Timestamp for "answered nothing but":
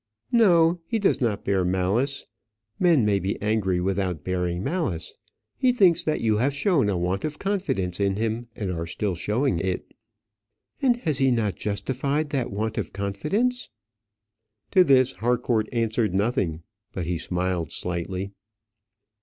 15.71-17.05